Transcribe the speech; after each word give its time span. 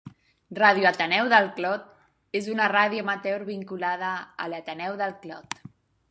Ràdio 0.59 0.85
Ateneu 0.91 1.27
del 1.33 1.49
Clot 1.57 1.83
és 2.39 2.47
una 2.53 2.69
ràdio 2.73 3.03
amateur 3.05 3.45
vinculada 3.49 4.09
a 4.45 4.49
l'Ateneu 4.55 4.97
del 5.03 5.13
Clot. 5.27 5.61